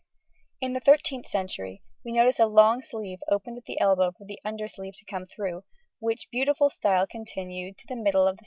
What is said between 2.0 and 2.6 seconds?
we notice a